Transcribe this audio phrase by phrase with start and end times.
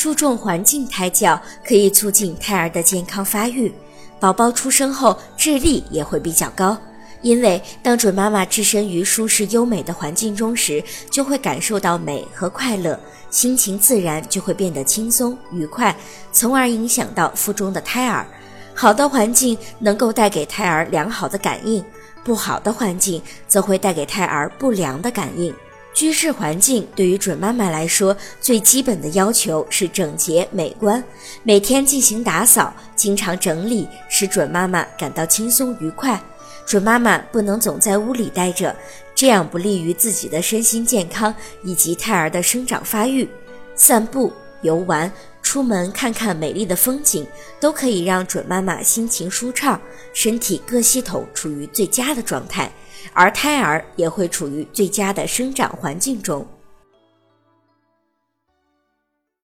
[0.00, 3.70] 注重环境胎教，可以促进胎儿的健康发育，
[4.18, 6.74] 宝宝出生后智力也会比较高。
[7.20, 15.94] 因为当准妈妈置身于舒适优美的环境中时，就会感受到美和快乐，心情自然就会变得轻松愉快，
[16.32, 18.26] 从而影响到腹中的胎儿。
[18.74, 21.84] 好的环境能够带给胎儿良好的感应，
[22.24, 25.54] 不好的环境则会带给胎儿不良的感应。
[25.92, 31.02] 居室环境对于准妈妈来说，最基本的要求是整洁美观，
[31.42, 36.20] 每天进行打扫，经常整理，使准妈妈感到轻松愉快。
[36.64, 38.74] 准妈妈不能总在屋里待着，
[39.14, 41.34] 这样不利于自己的身心健康
[41.64, 43.28] 以及胎儿的生长发育。
[43.74, 45.10] 散步、游玩、
[45.42, 47.26] 出门看看美丽的风景，
[47.58, 49.80] 都可以让准妈妈心情舒畅，
[50.12, 52.70] 身体各系统处于最佳的状态。
[53.12, 56.46] 而胎儿也会处于最佳的生长环境中。